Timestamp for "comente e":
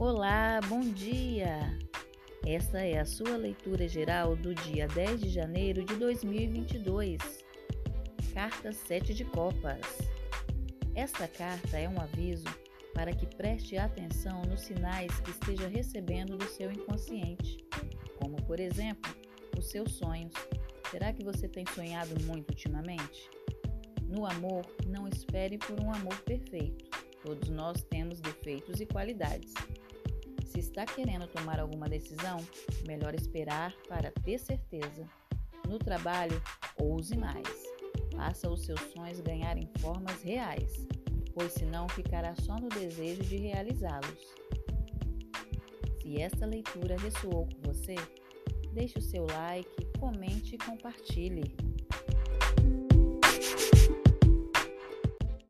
50.00-50.58